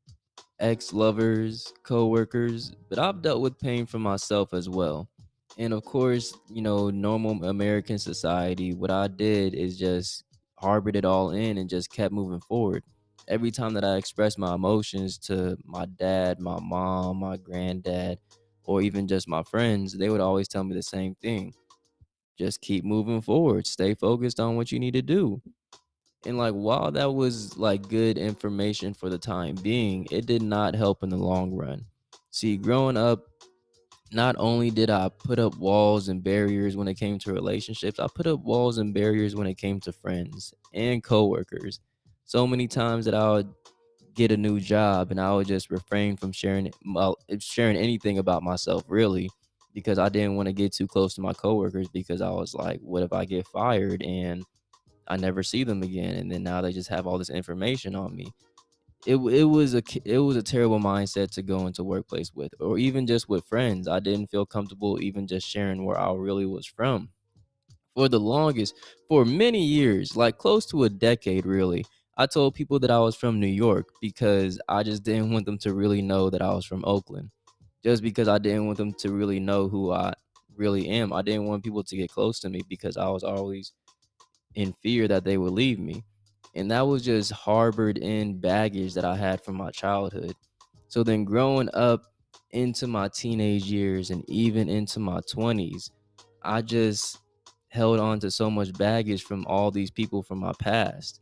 ex 0.58 0.92
lovers, 0.92 1.72
co 1.82 2.08
workers, 2.08 2.72
but 2.88 2.98
I've 2.98 3.22
dealt 3.22 3.40
with 3.42 3.58
pain 3.58 3.86
for 3.86 3.98
myself 3.98 4.54
as 4.54 4.68
well. 4.68 5.08
And 5.56 5.72
of 5.72 5.84
course, 5.84 6.36
you 6.50 6.62
know, 6.62 6.90
normal 6.90 7.44
American 7.44 7.98
society, 7.98 8.74
what 8.74 8.90
I 8.90 9.08
did 9.08 9.54
is 9.54 9.78
just 9.78 10.24
harbored 10.58 10.96
it 10.96 11.04
all 11.04 11.30
in 11.30 11.58
and 11.58 11.70
just 11.70 11.90
kept 11.90 12.12
moving 12.12 12.40
forward. 12.40 12.84
Every 13.28 13.50
time 13.50 13.74
that 13.74 13.84
I 13.84 13.96
expressed 13.96 14.38
my 14.38 14.54
emotions 14.54 15.18
to 15.20 15.56
my 15.64 15.86
dad, 15.86 16.40
my 16.40 16.58
mom, 16.60 17.18
my 17.18 17.36
granddad, 17.36 18.18
or 18.64 18.82
even 18.82 19.06
just 19.08 19.28
my 19.28 19.42
friends, 19.42 19.96
they 19.96 20.10
would 20.10 20.20
always 20.20 20.48
tell 20.48 20.64
me 20.64 20.74
the 20.74 20.82
same 20.82 21.14
thing 21.16 21.54
just 22.38 22.60
keep 22.60 22.84
moving 22.84 23.20
forward 23.20 23.66
stay 23.66 23.94
focused 23.94 24.40
on 24.40 24.56
what 24.56 24.72
you 24.72 24.78
need 24.78 24.92
to 24.94 25.02
do 25.02 25.40
and 26.26 26.38
like 26.38 26.54
while 26.54 26.90
that 26.90 27.12
was 27.12 27.56
like 27.56 27.88
good 27.88 28.18
information 28.18 28.94
for 28.94 29.08
the 29.08 29.18
time 29.18 29.54
being 29.56 30.06
it 30.10 30.26
did 30.26 30.42
not 30.42 30.74
help 30.74 31.02
in 31.02 31.08
the 31.08 31.16
long 31.16 31.54
run. 31.54 31.84
See 32.30 32.56
growing 32.56 32.96
up 32.96 33.26
not 34.12 34.36
only 34.38 34.70
did 34.70 34.90
i 34.90 35.08
put 35.08 35.38
up 35.38 35.56
walls 35.56 36.08
and 36.08 36.22
barriers 36.22 36.76
when 36.76 36.86
it 36.86 36.94
came 36.94 37.18
to 37.18 37.32
relationships 37.32 37.98
i 37.98 38.06
put 38.14 38.26
up 38.26 38.40
walls 38.40 38.78
and 38.78 38.94
barriers 38.94 39.34
when 39.34 39.46
it 39.46 39.54
came 39.54 39.80
to 39.80 39.92
friends 39.92 40.54
and 40.72 41.02
coworkers. 41.02 41.80
So 42.24 42.46
many 42.46 42.66
times 42.68 43.04
that 43.04 43.14
i 43.14 43.30
would 43.30 43.52
get 44.14 44.30
a 44.30 44.36
new 44.36 44.60
job 44.60 45.10
and 45.10 45.20
i 45.20 45.32
would 45.34 45.46
just 45.46 45.70
refrain 45.70 46.16
from 46.16 46.32
sharing 46.32 46.72
sharing 47.40 47.76
anything 47.76 48.18
about 48.18 48.42
myself 48.42 48.84
really 48.88 49.28
because 49.74 49.98
I 49.98 50.08
didn't 50.08 50.36
want 50.36 50.46
to 50.46 50.52
get 50.52 50.72
too 50.72 50.86
close 50.86 51.14
to 51.14 51.20
my 51.20 51.32
coworkers 51.32 51.88
because 51.88 52.22
I 52.22 52.30
was 52.30 52.54
like, 52.54 52.80
what 52.80 53.02
if 53.02 53.12
I 53.12 53.24
get 53.24 53.46
fired? 53.48 54.02
And 54.02 54.44
I 55.08 55.16
never 55.16 55.42
see 55.42 55.64
them 55.64 55.82
again 55.82 56.14
and 56.16 56.30
then 56.32 56.42
now 56.42 56.60
they 56.60 56.72
just 56.72 56.88
have 56.90 57.06
all 57.06 57.18
this 57.18 57.30
information 57.30 57.94
on 57.94 58.14
me. 58.16 58.34
It 59.06 59.16
it 59.16 59.44
was 59.44 59.74
a 59.74 59.82
it 60.04 60.18
was 60.18 60.36
a 60.36 60.42
terrible 60.42 60.80
mindset 60.80 61.30
to 61.32 61.42
go 61.42 61.66
into 61.66 61.84
workplace 61.84 62.32
with 62.34 62.52
or 62.60 62.78
even 62.78 63.06
just 63.06 63.28
with 63.28 63.46
friends. 63.46 63.88
I 63.88 64.00
didn't 64.00 64.28
feel 64.30 64.46
comfortable 64.46 65.00
even 65.02 65.26
just 65.26 65.46
sharing 65.48 65.84
where 65.84 65.98
I 65.98 66.12
really 66.14 66.46
was 66.46 66.66
from. 66.66 67.10
For 67.94 68.08
the 68.08 68.18
longest, 68.20 68.74
for 69.08 69.24
many 69.24 69.64
years, 69.64 70.16
like 70.16 70.38
close 70.38 70.66
to 70.66 70.84
a 70.84 70.90
decade 70.90 71.46
really, 71.46 71.84
I 72.16 72.26
told 72.26 72.54
people 72.54 72.78
that 72.80 72.90
I 72.90 72.98
was 72.98 73.14
from 73.16 73.38
New 73.40 73.46
York 73.46 73.88
because 74.00 74.60
I 74.68 74.82
just 74.82 75.04
didn't 75.04 75.32
want 75.32 75.46
them 75.46 75.58
to 75.58 75.74
really 75.74 76.02
know 76.02 76.28
that 76.30 76.42
I 76.42 76.52
was 76.54 76.64
from 76.66 76.84
Oakland 76.84 77.30
just 77.84 78.02
because 78.02 78.28
I 78.28 78.38
didn't 78.38 78.66
want 78.66 78.78
them 78.78 78.94
to 78.94 79.12
really 79.12 79.40
know 79.40 79.68
who 79.68 79.92
I 79.92 80.14
really 80.56 80.88
am. 80.88 81.12
I 81.12 81.22
didn't 81.22 81.46
want 81.46 81.64
people 81.64 81.84
to 81.84 81.96
get 81.96 82.10
close 82.10 82.40
to 82.40 82.50
me 82.50 82.62
because 82.68 82.96
I 82.96 83.08
was 83.10 83.24
always 83.24 83.72
in 84.54 84.74
fear 84.82 85.08
that 85.08 85.24
they 85.24 85.36
would 85.36 85.52
leave 85.52 85.78
me. 85.78 86.04
And 86.54 86.70
that 86.70 86.86
was 86.86 87.04
just 87.04 87.32
harbored 87.32 87.98
in 87.98 88.38
baggage 88.38 88.94
that 88.94 89.04
I 89.04 89.16
had 89.16 89.42
from 89.42 89.56
my 89.56 89.70
childhood. 89.70 90.34
So 90.88 91.02
then 91.02 91.24
growing 91.24 91.68
up 91.74 92.02
into 92.52 92.86
my 92.86 93.08
teenage 93.08 93.64
years 93.64 94.10
and 94.10 94.24
even 94.28 94.68
into 94.68 95.00
my 95.00 95.20
20s, 95.20 95.90
I 96.42 96.62
just 96.62 97.18
held 97.68 97.98
on 97.98 98.20
to 98.20 98.30
so 98.30 98.48
much 98.48 98.72
baggage 98.74 99.24
from 99.24 99.44
all 99.48 99.72
these 99.72 99.90
people 99.90 100.22
from 100.22 100.38
my 100.38 100.52
past. 100.60 101.20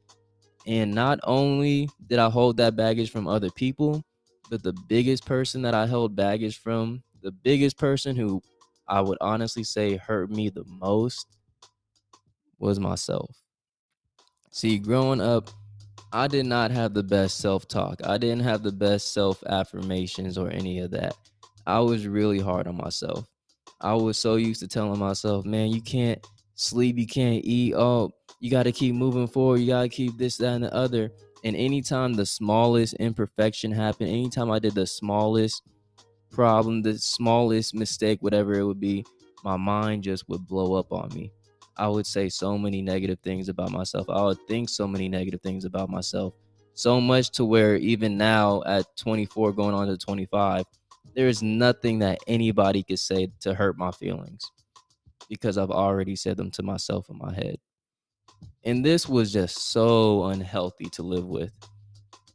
And 0.66 0.94
not 0.94 1.18
only 1.24 1.88
did 2.06 2.18
I 2.18 2.28
hold 2.28 2.58
that 2.58 2.76
baggage 2.76 3.10
from 3.10 3.26
other 3.26 3.50
people, 3.50 4.02
but 4.50 4.62
the 4.62 4.74
biggest 4.88 5.24
person 5.24 5.62
that 5.62 5.74
I 5.74 5.86
held 5.86 6.14
baggage 6.14 6.58
from, 6.58 7.02
the 7.22 7.32
biggest 7.32 7.78
person 7.78 8.14
who 8.14 8.42
I 8.86 9.00
would 9.00 9.18
honestly 9.20 9.64
say 9.64 9.96
hurt 9.96 10.30
me 10.30 10.50
the 10.50 10.64
most 10.66 11.26
was 12.62 12.80
myself. 12.80 13.36
See, 14.52 14.78
growing 14.78 15.20
up, 15.20 15.50
I 16.12 16.28
did 16.28 16.46
not 16.46 16.70
have 16.70 16.94
the 16.94 17.02
best 17.02 17.38
self 17.38 17.66
talk. 17.66 18.00
I 18.04 18.18
didn't 18.18 18.44
have 18.44 18.62
the 18.62 18.72
best 18.72 19.12
self 19.12 19.42
affirmations 19.46 20.38
or 20.38 20.50
any 20.50 20.78
of 20.78 20.90
that. 20.92 21.16
I 21.66 21.80
was 21.80 22.06
really 22.06 22.38
hard 22.38 22.66
on 22.66 22.76
myself. 22.76 23.26
I 23.80 23.94
was 23.94 24.18
so 24.18 24.36
used 24.36 24.60
to 24.60 24.68
telling 24.68 24.98
myself, 24.98 25.44
man, 25.44 25.70
you 25.70 25.82
can't 25.82 26.24
sleep, 26.54 26.98
you 26.98 27.06
can't 27.06 27.44
eat. 27.44 27.74
Oh, 27.74 28.10
you 28.40 28.50
got 28.50 28.64
to 28.64 28.72
keep 28.72 28.94
moving 28.94 29.26
forward. 29.26 29.58
You 29.58 29.68
got 29.68 29.82
to 29.82 29.88
keep 29.88 30.16
this, 30.18 30.36
that, 30.36 30.54
and 30.54 30.64
the 30.64 30.74
other. 30.74 31.10
And 31.44 31.56
anytime 31.56 32.12
the 32.12 32.26
smallest 32.26 32.94
imperfection 32.94 33.72
happened, 33.72 34.10
anytime 34.10 34.50
I 34.50 34.60
did 34.60 34.74
the 34.74 34.86
smallest 34.86 35.62
problem, 36.30 36.82
the 36.82 36.98
smallest 36.98 37.74
mistake, 37.74 38.22
whatever 38.22 38.54
it 38.54 38.64
would 38.64 38.80
be, 38.80 39.04
my 39.42 39.56
mind 39.56 40.04
just 40.04 40.28
would 40.28 40.46
blow 40.46 40.74
up 40.74 40.92
on 40.92 41.08
me. 41.14 41.32
I 41.76 41.88
would 41.88 42.06
say 42.06 42.28
so 42.28 42.58
many 42.58 42.82
negative 42.82 43.18
things 43.20 43.48
about 43.48 43.70
myself. 43.70 44.08
I 44.10 44.22
would 44.22 44.38
think 44.46 44.68
so 44.68 44.86
many 44.86 45.08
negative 45.08 45.40
things 45.40 45.64
about 45.64 45.88
myself. 45.90 46.34
So 46.74 47.00
much 47.00 47.30
to 47.32 47.44
where 47.44 47.76
even 47.76 48.16
now 48.16 48.62
at 48.66 48.96
24 48.96 49.52
going 49.52 49.74
on 49.74 49.88
to 49.88 49.96
25, 49.96 50.64
there 51.14 51.28
is 51.28 51.42
nothing 51.42 51.98
that 52.00 52.18
anybody 52.26 52.82
could 52.82 52.98
say 52.98 53.28
to 53.40 53.54
hurt 53.54 53.76
my 53.76 53.90
feelings 53.90 54.50
because 55.28 55.58
I've 55.58 55.70
already 55.70 56.16
said 56.16 56.36
them 56.36 56.50
to 56.52 56.62
myself 56.62 57.08
in 57.10 57.18
my 57.18 57.32
head. 57.34 57.56
And 58.64 58.84
this 58.84 59.08
was 59.08 59.32
just 59.32 59.70
so 59.70 60.24
unhealthy 60.24 60.88
to 60.90 61.02
live 61.02 61.26
with. 61.26 61.52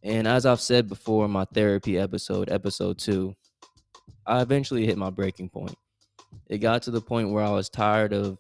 And 0.04 0.28
as 0.28 0.46
I've 0.46 0.62
said 0.62 0.88
before 0.88 1.26
in 1.26 1.32
my 1.32 1.46
therapy 1.54 1.98
episode, 1.98 2.50
episode 2.50 2.98
two, 2.98 3.36
I 4.26 4.42
eventually 4.42 4.86
hit 4.86 4.98
my 4.98 5.10
breaking 5.10 5.50
point. 5.50 5.76
It 6.48 6.60
got 6.60 6.82
to 6.84 6.92
the 6.92 7.02
point 7.02 7.32
where 7.32 7.44
I 7.44 7.50
was 7.50 7.70
tired 7.70 8.14
of 8.14 8.38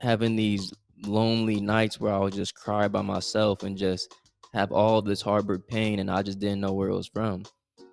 having 0.00 0.36
these 0.36 0.72
lonely 1.02 1.60
nights 1.60 2.00
where 2.00 2.12
I 2.12 2.18
would 2.18 2.34
just 2.34 2.54
cry 2.54 2.88
by 2.88 3.02
myself 3.02 3.62
and 3.62 3.76
just 3.76 4.14
have 4.52 4.72
all 4.72 5.00
this 5.02 5.22
harbored 5.22 5.66
pain 5.68 5.98
and 5.98 6.10
I 6.10 6.22
just 6.22 6.38
didn't 6.38 6.60
know 6.60 6.72
where 6.72 6.88
it 6.88 6.96
was 6.96 7.06
from. 7.06 7.44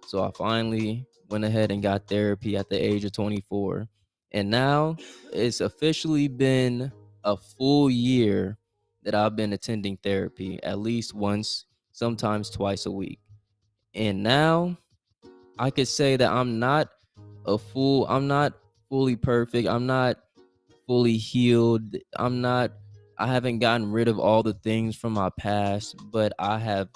So 0.07 0.23
I 0.23 0.31
finally 0.31 1.05
went 1.29 1.43
ahead 1.43 1.71
and 1.71 1.83
got 1.83 2.07
therapy 2.07 2.57
at 2.57 2.69
the 2.69 2.77
age 2.77 3.05
of 3.05 3.11
24. 3.11 3.87
And 4.31 4.49
now 4.49 4.97
it's 5.31 5.61
officially 5.61 6.27
been 6.27 6.91
a 7.23 7.37
full 7.37 7.89
year 7.89 8.57
that 9.03 9.15
I've 9.15 9.35
been 9.35 9.53
attending 9.53 9.97
therapy 9.97 10.61
at 10.63 10.79
least 10.79 11.13
once, 11.13 11.65
sometimes 11.91 12.49
twice 12.49 12.85
a 12.85 12.91
week. 12.91 13.19
And 13.93 14.23
now 14.23 14.77
I 15.59 15.71
could 15.71 15.87
say 15.87 16.17
that 16.17 16.31
I'm 16.31 16.59
not 16.59 16.89
a 17.45 17.57
fool. 17.57 18.05
I'm 18.07 18.27
not 18.27 18.53
fully 18.89 19.15
perfect. 19.15 19.67
I'm 19.67 19.87
not 19.87 20.17
fully 20.87 21.17
healed. 21.17 21.95
I'm 22.17 22.41
not 22.41 22.71
I 23.19 23.27
haven't 23.27 23.59
gotten 23.59 23.91
rid 23.91 24.07
of 24.07 24.19
all 24.19 24.43
the 24.43 24.53
things 24.53 24.95
from 24.95 25.13
my 25.13 25.29
past, 25.39 25.95
but 26.11 26.33
I 26.39 26.59
have 26.59 26.89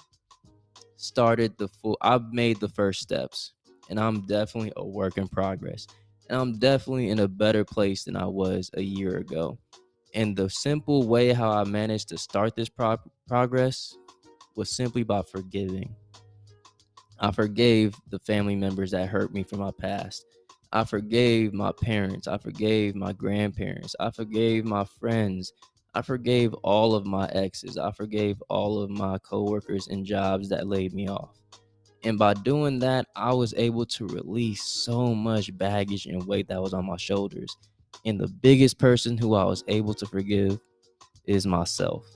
started 0.98 1.58
the 1.58 1.68
full 1.68 1.98
I've 2.02 2.32
made 2.32 2.60
the 2.60 2.70
first 2.70 3.02
steps 3.02 3.54
and 3.90 4.00
I'm 4.00 4.26
definitely 4.28 4.72
a 4.78 4.86
work 4.86 5.18
in 5.18 5.28
progress. 5.28 5.88
And 6.30 6.40
I'm 6.40 6.60
definitely 6.60 7.10
in 7.10 7.20
a 7.20 7.28
better 7.28 7.66
place 7.66 8.06
than 8.06 8.16
I 8.16 8.26
was 8.26 8.72
a 8.76 8.82
year 8.82 9.18
ago. 9.18 9.58
And 10.14 10.36
the 10.36 10.50
simple 10.50 11.08
way 11.08 11.34
how 11.34 11.52
I 11.52 11.64
managed 11.66 12.10
to 12.10 12.18
start 12.18 12.56
this 12.56 12.70
pro- 12.70 12.98
progress 13.28 13.98
was 14.56 14.70
simply 14.70 15.04
by 15.04 15.24
forgiving. 15.24 15.96
I 17.20 17.32
forgave 17.32 17.96
the 18.10 18.20
family 18.20 18.56
members 18.56 18.92
that 18.92 19.10
hurt 19.10 19.34
me 19.34 19.44
from 19.44 19.60
my 19.60 19.72
past. 19.72 20.26
I 20.74 20.86
forgave 20.86 21.54
my 21.54 21.72
parents. 21.72 22.28
I 22.28 22.38
forgave 22.38 22.96
my 22.96 23.12
grandparents. 23.14 23.96
I 24.00 24.12
forgave 24.12 24.66
my 24.66 24.86
friends. 24.86 25.52
I 25.94 26.02
forgave 26.02 26.54
all 26.64 26.96
of 26.96 27.06
my 27.06 27.28
exes. 27.28 27.78
I 27.78 27.92
forgave 27.92 28.42
all 28.50 28.82
of 28.82 28.90
my 28.90 29.18
coworkers 29.18 29.88
and 29.88 30.06
jobs 30.06 30.48
that 30.50 30.68
laid 30.68 30.94
me 30.94 31.10
off. 31.10 31.38
And 32.04 32.18
by 32.18 32.34
doing 32.34 32.80
that, 32.80 33.08
I 33.16 33.34
was 33.34 33.54
able 33.56 33.86
to 33.88 34.08
release 34.08 34.64
so 34.64 35.14
much 35.14 35.56
baggage 35.58 36.06
and 36.06 36.26
weight 36.26 36.48
that 36.48 36.62
was 36.62 36.74
on 36.74 36.86
my 36.86 36.98
shoulders. 36.98 37.56
And 38.06 38.20
the 38.20 38.28
biggest 38.28 38.80
person 38.80 39.18
who 39.18 39.36
I 39.36 39.44
was 39.44 39.64
able 39.68 39.94
to 39.96 40.06
forgive 40.06 40.58
is 41.26 41.46
myself. 41.46 42.08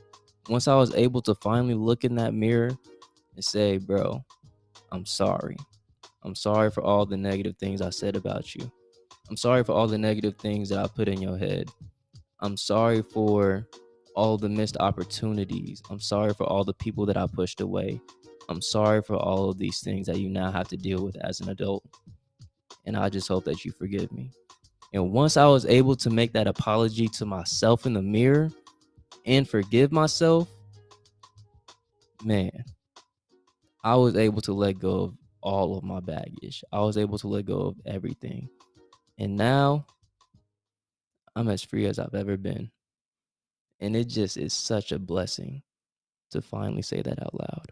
Once 0.50 0.68
I 0.68 0.76
was 0.76 0.96
able 0.96 1.22
to 1.24 1.36
finally 1.36 1.74
look 1.74 2.04
in 2.04 2.16
that 2.16 2.34
mirror 2.34 2.72
and 3.36 3.44
say, 3.44 3.78
bro, 3.78 4.24
I'm 4.92 5.06
sorry. 5.06 5.58
I'm 6.26 6.34
sorry 6.34 6.72
for 6.72 6.84
all 6.84 7.06
the 7.06 7.16
negative 7.16 7.56
things 7.58 7.84
I 7.84 7.92
said 7.92 8.16
about 8.16 8.56
you. 8.56 8.72
I'm 9.30 9.38
sorry 9.38 9.64
for 9.64 9.74
all 9.74 9.86
the 9.88 9.98
negative 9.98 10.36
things 10.38 10.70
that 10.70 10.80
I 10.80 10.88
put 10.88 11.08
in 11.08 11.22
your 11.22 11.38
head. 11.38 11.70
I'm 12.40 12.58
sorry 12.58 13.04
for 13.04 13.68
all 14.16 14.36
the 14.36 14.50
missed 14.50 14.76
opportunities. 14.80 15.84
I'm 15.92 16.00
sorry 16.00 16.34
for 16.34 16.48
all 16.48 16.64
the 16.64 16.74
people 16.74 17.06
that 17.06 17.16
I 17.16 17.28
pushed 17.28 17.62
away. 17.62 18.02
I'm 18.50 18.60
sorry 18.60 19.04
for 19.04 19.18
all 19.18 19.52
of 19.52 19.60
these 19.60 19.82
things 19.82 20.08
that 20.08 20.20
you 20.20 20.30
now 20.30 20.52
have 20.52 20.68
to 20.70 20.78
deal 20.78 21.06
with 21.06 21.16
as 21.18 21.42
an 21.42 21.50
adult. 21.50 21.84
And 22.86 22.98
I 22.98 23.10
just 23.10 23.28
hope 23.28 23.46
that 23.46 23.64
you 23.64 23.72
forgive 23.72 24.12
me. 24.12 24.32
And 24.94 25.12
once 25.12 25.38
I 25.38 25.46
was 25.46 25.68
able 25.68 25.96
to 25.98 26.10
make 26.10 26.34
that 26.34 26.48
apology 26.48 27.08
to 27.10 27.26
myself 27.28 27.86
in 27.86 27.94
the 27.94 28.02
mirror 28.02 28.50
and 29.28 29.48
forgive 29.48 29.92
myself, 29.92 30.50
man, 32.24 32.66
I 33.84 33.96
was 33.96 34.16
able 34.16 34.42
to 34.42 34.54
let 34.54 34.80
go 34.80 35.02
of 35.02 35.14
all 35.46 35.78
of 35.78 35.84
my 35.84 36.00
baggage. 36.00 36.64
I 36.74 36.82
was 36.82 36.98
able 36.98 37.20
to 37.20 37.28
let 37.28 37.46
go 37.46 37.60
of 37.60 37.76
everything. 37.86 38.50
And 39.20 39.38
now 39.38 39.86
I'm 41.36 41.48
as 41.48 41.64
free 41.64 41.86
as 41.86 42.00
I've 42.00 42.16
ever 42.16 42.36
been. 42.36 42.72
And 43.80 43.96
it 43.96 44.06
just 44.06 44.38
is 44.38 44.54
such 44.54 44.92
a 44.92 45.00
blessing 45.00 45.62
to 46.32 46.42
finally 46.42 46.82
say 46.82 47.02
that 47.04 47.22
out 47.22 47.36
loud. 47.36 47.72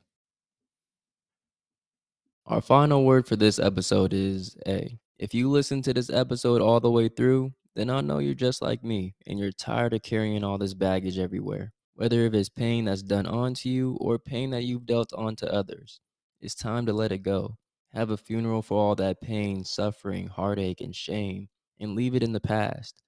Our 2.45 2.61
final 2.61 3.05
word 3.05 3.25
for 3.25 3.35
this 3.35 3.57
episode 3.57 4.13
is 4.13 4.55
A. 4.67 4.99
If 5.17 5.33
you 5.33 5.49
listen 5.49 5.81
to 5.83 5.93
this 5.93 6.09
episode 6.09 6.61
all 6.61 6.79
the 6.79 6.91
way 6.91 7.09
through, 7.09 7.53
then 7.75 7.89
I 7.89 8.01
know 8.01 8.19
you're 8.19 8.35
just 8.35 8.61
like 8.61 8.83
me 8.83 9.15
and 9.25 9.39
you're 9.39 9.51
tired 9.51 9.93
of 9.93 10.03
carrying 10.03 10.43
all 10.43 10.59
this 10.59 10.75
baggage 10.75 11.17
everywhere. 11.17 11.73
Whether 11.95 12.25
if 12.25 12.33
it's 12.33 12.49
pain 12.49 12.85
that's 12.85 13.01
done 13.01 13.25
onto 13.25 13.69
you 13.69 13.97
or 13.99 14.19
pain 14.19 14.51
that 14.51 14.63
you've 14.63 14.85
dealt 14.85 15.11
onto 15.13 15.47
others, 15.47 15.99
it's 16.39 16.55
time 16.55 16.85
to 16.85 16.93
let 16.93 17.11
it 17.11 17.19
go. 17.19 17.55
Have 17.93 18.09
a 18.09 18.17
funeral 18.17 18.63
for 18.63 18.79
all 18.79 18.95
that 18.95 19.21
pain, 19.21 19.63
suffering, 19.63 20.25
heartache, 20.27 20.81
and 20.81 20.95
shame, 20.95 21.49
and 21.79 21.93
leave 21.93 22.15
it 22.15 22.23
in 22.23 22.33
the 22.33 22.39
past. 22.39 23.03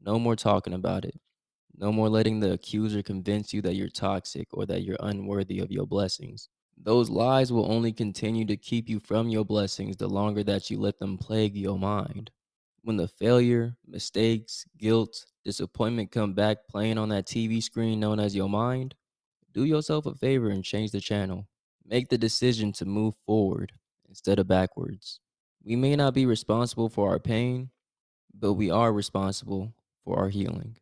No 0.00 0.18
more 0.18 0.34
talking 0.34 0.72
about 0.72 1.04
it. 1.04 1.20
No 1.76 1.92
more 1.92 2.08
letting 2.08 2.40
the 2.40 2.52
accuser 2.52 3.00
convince 3.00 3.54
you 3.54 3.62
that 3.62 3.74
you're 3.76 3.88
toxic 3.88 4.48
or 4.52 4.66
that 4.66 4.82
you're 4.82 4.96
unworthy 4.98 5.60
of 5.60 5.70
your 5.70 5.86
blessings. 5.86 6.48
Those 6.76 7.10
lies 7.10 7.52
will 7.52 7.70
only 7.70 7.92
continue 7.92 8.44
to 8.46 8.56
keep 8.56 8.88
you 8.88 8.98
from 8.98 9.28
your 9.28 9.44
blessings 9.44 9.96
the 9.96 10.08
longer 10.08 10.42
that 10.42 10.68
you 10.68 10.80
let 10.80 10.98
them 10.98 11.16
plague 11.16 11.56
your 11.56 11.78
mind. 11.78 12.32
When 12.82 12.96
the 12.96 13.06
failure, 13.06 13.76
mistakes, 13.86 14.64
guilt, 14.76 15.26
disappointment 15.44 16.10
come 16.10 16.34
back 16.34 16.66
playing 16.68 16.98
on 16.98 17.08
that 17.10 17.26
TV 17.26 17.62
screen 17.62 18.00
known 18.00 18.18
as 18.18 18.34
your 18.34 18.48
mind, 18.48 18.96
do 19.52 19.64
yourself 19.64 20.06
a 20.06 20.14
favor 20.14 20.50
and 20.50 20.64
change 20.64 20.90
the 20.90 21.00
channel. 21.00 21.46
Make 21.86 22.08
the 22.08 22.18
decision 22.18 22.72
to 22.72 22.84
move 22.84 23.14
forward 23.24 23.72
instead 24.14 24.38
of 24.38 24.46
backwards. 24.46 25.18
We 25.64 25.74
may 25.74 25.96
not 25.96 26.14
be 26.14 26.24
responsible 26.24 26.88
for 26.88 27.10
our 27.10 27.18
pain, 27.18 27.70
but 28.32 28.52
we 28.52 28.70
are 28.70 28.92
responsible 28.92 29.74
for 30.04 30.16
our 30.18 30.28
healing. 30.28 30.76